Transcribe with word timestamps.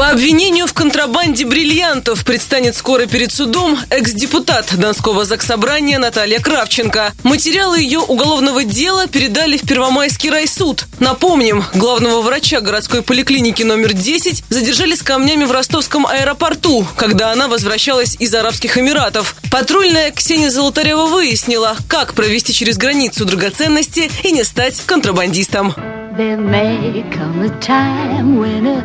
По 0.00 0.08
обвинению 0.08 0.66
в 0.66 0.72
контрабанде 0.72 1.44
бриллиантов 1.44 2.24
предстанет 2.24 2.74
скоро 2.74 3.04
перед 3.04 3.32
судом 3.32 3.78
экс-депутат 3.90 4.74
Донского 4.74 5.26
заксобрания 5.26 5.98
Наталья 5.98 6.40
Кравченко. 6.40 7.12
Материалы 7.22 7.80
ее 7.80 7.98
уголовного 7.98 8.64
дела 8.64 9.08
передали 9.08 9.58
в 9.58 9.68
Первомайский 9.68 10.30
райсуд. 10.30 10.86
Напомним, 11.00 11.62
главного 11.74 12.22
врача 12.22 12.62
городской 12.62 13.02
поликлиники 13.02 13.62
номер 13.62 13.92
10 13.92 14.44
задержали 14.48 14.94
с 14.94 15.02
камнями 15.02 15.44
в 15.44 15.52
ростовском 15.52 16.06
аэропорту, 16.06 16.86
когда 16.96 17.30
она 17.30 17.46
возвращалась 17.46 18.16
из 18.18 18.34
Арабских 18.34 18.78
Эмиратов. 18.78 19.36
Патрульная 19.52 20.12
Ксения 20.12 20.48
Золотарева 20.48 21.08
выяснила, 21.08 21.76
как 21.88 22.14
провести 22.14 22.54
через 22.54 22.78
границу 22.78 23.26
драгоценности 23.26 24.10
и 24.22 24.32
не 24.32 24.44
стать 24.44 24.80
контрабандистом. 24.86 25.74
There 26.16 26.36
may 26.36 27.04
come 27.12 27.40
a 27.40 27.60
time 27.60 28.36
when 28.36 28.66
a 28.66 28.78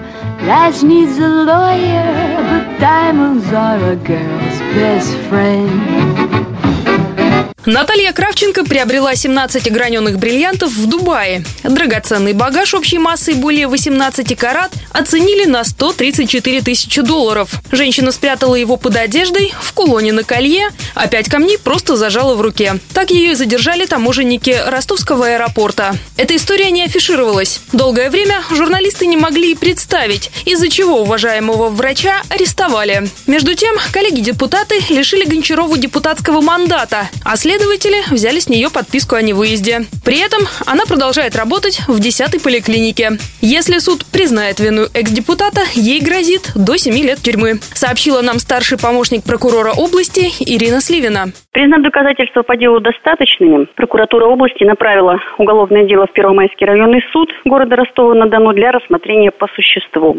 lass 0.45 0.83
needs 0.83 1.17
a 1.17 1.27
lawyer, 1.27 2.35
but 2.37 2.79
diamonds 2.79 3.51
are 3.51 3.83
a 3.83 3.95
girl's 3.95 4.59
best 4.75 5.17
friend. 5.27 6.04
Наталья 7.65 8.11
Кравченко 8.13 8.63
приобрела 8.63 9.15
17 9.15 9.71
граненых 9.71 10.19
бриллиантов 10.19 10.71
в 10.71 10.85
Дубае. 10.85 11.43
Драгоценный 11.63 12.33
багаж 12.33 12.75
общей 12.75 12.99
массой 12.99 13.33
более 13.33 13.67
18 13.67 14.37
карат 14.37 14.71
оценили 14.91 15.45
на 15.45 15.63
134 15.63 16.61
тысячи 16.61 17.01
долларов. 17.01 17.49
Женщина 17.71 18.11
спрятала 18.11 18.53
его 18.53 18.77
под 18.77 18.95
одеждой, 18.95 19.51
в 19.59 19.73
кулоне 19.73 20.13
на 20.13 20.23
колье, 20.23 20.69
а 20.93 21.07
пять 21.07 21.27
камней 21.27 21.57
просто 21.57 21.95
зажала 21.95 22.35
в 22.35 22.41
руке. 22.41 22.75
Так 22.93 23.09
ее 23.09 23.31
и 23.31 23.35
задержали 23.35 23.87
таможенники 23.87 24.55
ростовского 24.67 25.25
аэропорта. 25.25 25.95
Эта 26.17 26.35
история 26.35 26.69
не 26.69 26.83
афишировалась. 26.83 27.61
Долгое 27.73 28.11
время 28.11 28.43
журналисты 28.51 29.07
не 29.07 29.17
могли 29.17 29.53
и 29.53 29.55
представить, 29.55 30.29
из-за 30.45 30.69
чего 30.69 31.01
уважаемого 31.01 31.69
врача 31.69 32.21
арестовали. 32.29 33.09
Между 33.25 33.55
тем, 33.55 33.75
коллеги-депутаты 33.91 34.79
лишили 34.89 35.25
Гончарову 35.25 35.77
депутатского 35.77 36.41
мандата, 36.41 37.09
а 37.23 37.35
след 37.35 37.54
Следователи 37.55 38.03
взяли 38.11 38.39
с 38.39 38.49
нее 38.49 38.67
подписку 38.67 39.15
о 39.15 39.21
невыезде. 39.21 39.87
При 40.03 40.19
этом 40.19 40.41
она 40.67 40.83
продолжает 40.85 41.37
работать 41.37 41.79
в 41.87 42.01
10-й 42.01 42.43
поликлинике. 42.43 43.11
Если 43.39 43.79
суд 43.79 44.03
признает 44.11 44.59
вину 44.59 44.91
экс-депутата, 44.93 45.61
ей 45.73 46.01
грозит 46.03 46.51
до 46.53 46.75
7 46.75 46.91
лет 47.07 47.19
тюрьмы, 47.19 47.59
сообщила 47.73 48.21
нам 48.21 48.39
старший 48.39 48.77
помощник 48.77 49.23
прокурора 49.23 49.71
области 49.71 50.27
Ирина 50.43 50.81
Сливина. 50.81 51.31
Признав 51.53 51.81
доказательства 51.81 52.41
по 52.43 52.57
делу 52.57 52.81
достаточными, 52.81 53.67
прокуратура 53.75 54.25
области 54.25 54.65
направила 54.65 55.21
уголовное 55.37 55.85
дело 55.85 56.07
в 56.07 56.11
Первомайский 56.11 56.67
районный 56.67 57.05
суд 57.13 57.29
города 57.45 57.77
Ростова-на-Дону 57.77 58.51
для 58.51 58.73
рассмотрения 58.73 59.31
по 59.31 59.47
существу. 59.55 60.17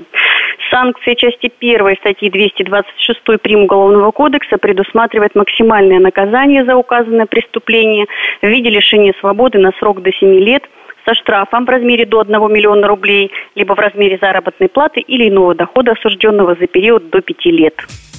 Санкция 0.71 1.15
части 1.15 1.51
1 1.61 1.97
статьи 1.97 2.31
226 2.31 3.41
прим. 3.41 3.65
Уголовного 3.65 4.11
кодекса 4.11 4.59
предусматривает 4.59 5.35
максимальное 5.35 5.99
наказание 5.99 6.65
за 6.65 6.77
указанное 6.77 7.27
преступление 7.27 8.07
в 8.43 8.47
виде 8.47 8.71
лишения 8.71 9.15
свободы 9.21 9.59
на 9.59 9.73
срок 9.79 10.03
до 10.03 10.13
7 10.13 10.39
лет 10.41 10.63
со 11.07 11.15
штрафом 11.15 11.65
в 11.65 11.69
размере 11.69 12.05
до 12.05 12.21
1 12.21 12.53
миллиона 12.53 12.89
рублей, 12.89 13.31
либо 13.55 13.75
в 13.75 13.79
размере 13.79 14.19
заработной 14.21 14.69
платы 14.69 15.01
или 15.01 15.29
иного 15.29 15.55
дохода 15.55 15.93
осужденного 15.93 16.57
за 16.57 16.67
период 16.67 17.11
до 17.11 17.21
5 17.21 17.47
лет. 17.47 17.75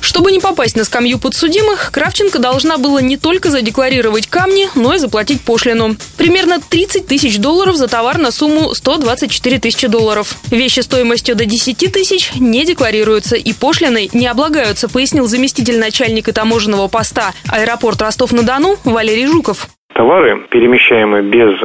Чтобы 0.08 0.32
не 0.32 0.40
попасть 0.40 0.78
на 0.78 0.86
скамью 0.86 1.20
подсудимых, 1.20 1.92
Кравченко 1.92 2.40
должна 2.40 2.78
была 2.78 3.02
не 3.02 3.18
только 3.18 3.52
задекларировать 3.52 4.26
камни, 4.28 4.70
но 4.74 4.96
и 4.96 5.00
заплатить 5.00 5.42
пошлину. 5.42 5.98
Примерно 6.16 6.62
30 6.62 7.06
тысяч 7.06 7.40
долларов 7.40 7.76
за 7.76 7.90
товар 7.90 8.18
на 8.18 8.32
сумму 8.32 8.74
124 8.74 9.60
тысячи 9.60 9.88
долларов. 9.88 10.38
Вещи 10.50 10.80
стоимостью 10.80 11.36
до 11.36 11.44
10 11.44 11.92
тысяч 11.92 12.32
не 12.36 12.66
декларируются 12.66 13.36
и 13.36 13.52
пошлиной 13.52 14.10
не 14.14 14.28
облагаются, 14.28 14.88
пояснил 14.88 15.28
заместитель 15.28 15.78
начальника 15.78 16.32
таможенного 16.32 16.88
поста 16.88 17.34
аэропорт 17.50 18.02
Ростов-на-Дону 18.02 18.78
Валерий 18.86 19.28
Жуков. 19.28 19.68
Товары, 19.98 20.44
перемещаемые 20.52 21.24
без 21.24 21.56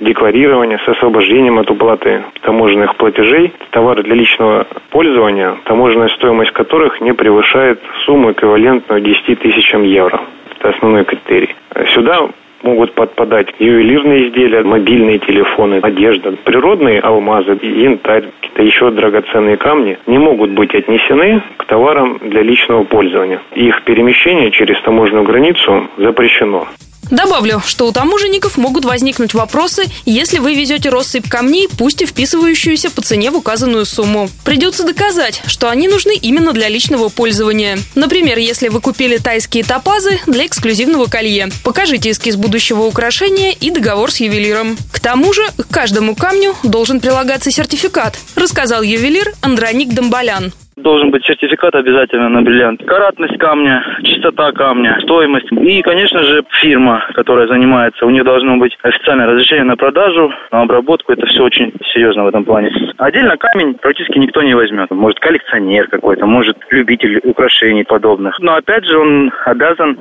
декларирования, 0.00 0.78
с 0.78 0.88
освобождением 0.88 1.58
от 1.58 1.70
уплаты 1.70 2.22
таможенных 2.40 2.96
платежей, 2.96 3.52
товары 3.70 4.02
для 4.02 4.14
личного 4.14 4.66
пользования, 4.88 5.58
таможенная 5.64 6.08
стоимость 6.08 6.52
которых 6.52 7.02
не 7.02 7.12
превышает 7.12 7.82
сумму, 8.06 8.32
эквивалентную 8.32 9.02
10 9.02 9.38
тысячам 9.40 9.82
евро. 9.82 10.22
Это 10.58 10.70
основной 10.70 11.04
критерий. 11.04 11.54
Сюда 11.88 12.30
могут 12.62 12.94
подпадать 12.94 13.48
ювелирные 13.58 14.28
изделия, 14.28 14.62
мобильные 14.62 15.18
телефоны, 15.18 15.80
одежда, 15.82 16.32
природные 16.44 16.98
алмазы, 16.98 17.58
янтарь, 17.60 18.24
какие-то 18.40 18.62
еще 18.62 18.90
драгоценные 18.90 19.58
камни 19.58 19.98
не 20.06 20.16
могут 20.16 20.52
быть 20.52 20.74
отнесены 20.74 21.42
к 21.58 21.66
товарам 21.66 22.18
для 22.22 22.40
личного 22.40 22.84
пользования. 22.84 23.42
Их 23.54 23.82
перемещение 23.82 24.50
через 24.50 24.80
таможенную 24.80 25.26
границу 25.26 25.88
запрещено. 25.98 26.66
Добавлю, 27.10 27.62
что 27.66 27.86
у 27.86 27.92
таможенников 27.92 28.56
могут 28.56 28.84
возникнуть 28.84 29.34
вопросы, 29.34 29.84
если 30.06 30.38
вы 30.38 30.54
везете 30.54 30.88
россыпь 30.88 31.28
камней, 31.28 31.68
пусть 31.68 32.00
и 32.00 32.06
вписывающуюся 32.06 32.90
по 32.90 33.02
цене 33.02 33.30
в 33.30 33.36
указанную 33.36 33.84
сумму. 33.84 34.30
Придется 34.44 34.84
доказать, 34.84 35.42
что 35.46 35.68
они 35.68 35.88
нужны 35.88 36.14
именно 36.14 36.52
для 36.52 36.68
личного 36.68 37.10
пользования. 37.10 37.78
Например, 37.94 38.38
если 38.38 38.68
вы 38.68 38.80
купили 38.80 39.18
тайские 39.18 39.62
топазы 39.62 40.20
для 40.26 40.46
эксклюзивного 40.46 41.06
колье. 41.06 41.50
Покажите 41.64 42.10
эскиз 42.10 42.36
будущего 42.36 42.84
украшения 42.84 43.52
и 43.52 43.70
договор 43.70 44.10
с 44.10 44.20
ювелиром. 44.20 44.78
К 44.90 44.98
тому 44.98 45.32
же, 45.32 45.42
к 45.56 45.68
каждому 45.68 46.14
камню 46.14 46.56
должен 46.62 47.00
прилагаться 47.00 47.50
сертификат, 47.50 48.18
рассказал 48.36 48.82
ювелир 48.82 49.34
Андроник 49.42 49.92
Домбалян. 49.92 50.52
Должен 50.82 51.10
быть 51.10 51.24
сертификат 51.24 51.74
обязательно 51.76 52.28
на 52.28 52.42
бриллиант. 52.42 52.84
Каратность 52.84 53.38
камня, 53.38 53.84
чистота 54.02 54.50
камня, 54.52 54.98
стоимость. 55.02 55.50
И, 55.52 55.80
конечно 55.82 56.22
же, 56.22 56.44
фирма, 56.60 57.04
которая 57.14 57.46
занимается, 57.46 58.04
у 58.04 58.10
них 58.10 58.24
должно 58.24 58.56
быть 58.56 58.76
официальное 58.82 59.26
разрешение 59.26 59.64
на 59.64 59.76
продажу, 59.76 60.32
на 60.50 60.62
обработку. 60.62 61.12
Это 61.12 61.26
все 61.26 61.44
очень 61.44 61.72
серьезно 61.92 62.24
в 62.24 62.28
этом 62.28 62.44
плане. 62.44 62.72
Отдельно 62.98 63.36
камень 63.36 63.74
практически 63.74 64.18
никто 64.18 64.42
не 64.42 64.54
возьмет. 64.54 64.90
Может, 64.90 65.20
коллекционер 65.20 65.86
какой-то, 65.88 66.26
может, 66.26 66.56
любитель 66.70 67.20
украшений 67.22 67.84
подобных. 67.84 68.38
Но, 68.40 68.54
опять 68.54 68.84
же, 68.84 68.98
он 68.98 69.32
обязан 69.44 69.96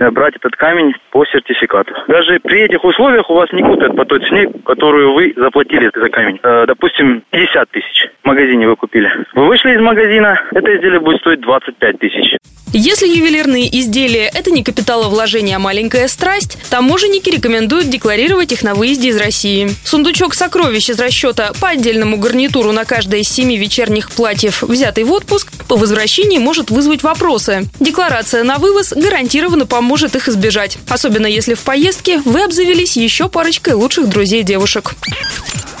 э, 0.00 0.10
брать 0.10 0.36
этот 0.36 0.56
камень 0.56 0.94
по 1.10 1.24
сертификату. 1.26 1.92
Даже 2.08 2.40
при 2.40 2.62
этих 2.62 2.84
условиях 2.84 3.28
у 3.28 3.34
вас 3.34 3.52
не 3.52 3.62
купят 3.62 3.94
по 3.96 4.04
той 4.06 4.20
цене, 4.20 4.50
которую 4.64 5.12
вы 5.12 5.34
заплатили 5.36 5.90
за 5.94 6.08
камень. 6.08 6.40
Э, 6.42 6.64
допустим, 6.66 7.22
50 7.30 7.70
тысяч 7.70 8.08
в 8.22 8.26
магазине 8.26 8.66
вы 8.66 8.76
купили. 8.76 9.10
Вы 9.34 9.46
вышли 9.46 9.72
из 9.72 9.80
магазина, 9.80 10.21
магазина, 10.22 10.40
это 10.52 10.76
изделие 10.76 11.00
будет 11.00 11.20
стоить 11.20 11.40
25 11.40 11.98
тысяч. 11.98 12.36
Если 12.74 13.06
ювелирные 13.06 13.68
изделия– 13.80 14.30
это 14.34 14.50
не 14.50 14.64
капиталовложение, 14.64 15.56
а 15.56 15.58
маленькая 15.58 16.08
страсть, 16.08 16.56
таможенники 16.70 17.28
рекомендуют 17.28 17.90
декларировать 17.90 18.50
их 18.52 18.62
на 18.62 18.74
выезде 18.74 19.08
из 19.08 19.18
России. 19.18 19.68
Сундучок 19.84 20.34
сокровищ 20.34 20.88
из 20.88 20.98
расчета 20.98 21.52
по 21.60 21.68
отдельному 21.68 22.16
гарнитуру 22.16 22.72
на 22.72 22.86
каждое 22.86 23.20
из 23.20 23.28
семи 23.28 23.58
вечерних 23.58 24.10
платьев, 24.10 24.62
взятый 24.62 25.04
в 25.04 25.12
отпуск, 25.12 25.52
по 25.68 25.76
возвращении 25.76 26.38
может 26.38 26.70
вызвать 26.70 27.02
вопросы. 27.02 27.64
Декларация 27.78 28.42
на 28.42 28.56
вывоз 28.56 28.94
гарантированно 28.94 29.66
поможет 29.66 30.16
их 30.16 30.28
избежать. 30.28 30.78
Особенно 30.88 31.26
если 31.26 31.52
в 31.52 31.60
поездке 31.60 32.22
вы 32.24 32.42
обзавелись 32.42 32.96
еще 32.96 33.28
парочкой 33.28 33.74
лучших 33.74 34.08
друзей 34.08 34.44
девушек. 34.44 34.94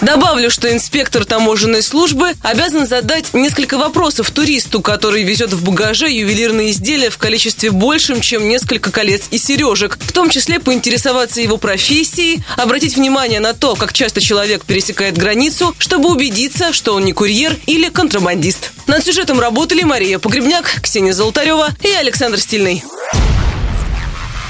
Добавлю, 0.02 0.50
что 0.50 0.72
инспектор 0.72 1.24
таможенной 1.24 1.80
службы 1.80 2.34
обязан 2.42 2.88
задать 2.88 3.32
несколько 3.34 3.78
вопросов 3.78 4.32
туристу, 4.32 4.80
который 4.80 5.22
везет 5.22 5.52
в 5.52 5.64
багаже 5.64 6.10
ювелирные 6.10 6.72
изделия 6.72 7.08
в 7.08 7.18
количестве 7.18 7.70
большем, 7.70 8.20
чем 8.20 8.48
несколько 8.48 8.90
колец 8.90 9.28
и 9.30 9.38
сережек. 9.38 9.96
В 10.00 10.12
том 10.12 10.28
числе 10.28 10.58
поинтересоваться 10.58 11.40
его 11.40 11.56
профессией, 11.56 12.42
обратить 12.56 12.96
внимание 12.96 13.38
на 13.38 13.54
то, 13.54 13.76
как 13.76 13.92
часто 13.92 14.20
человек 14.20 14.64
пересекает 14.64 15.16
границу, 15.16 15.72
чтобы 15.78 16.10
убедиться, 16.10 16.72
что 16.72 16.94
он 16.94 17.04
не 17.04 17.12
курьер 17.12 17.56
или 17.66 17.88
контрабандист. 17.88 18.72
Над 18.88 19.04
сюжетом 19.04 19.38
работали 19.38 19.84
Мария 19.84 20.18
Погребняк, 20.18 20.82
Ксения 20.82 21.12
Золотарева 21.12 21.68
и 21.80 21.90
Александр 21.92 22.40
Стильный. 22.40 22.82